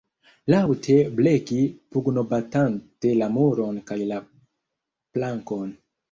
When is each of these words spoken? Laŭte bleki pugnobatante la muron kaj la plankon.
Laŭte 0.51 0.93
bleki 1.17 1.57
pugnobatante 1.95 3.11
la 3.19 3.27
muron 3.35 3.77
kaj 3.91 3.97
la 4.13 4.17
plankon. 5.19 5.69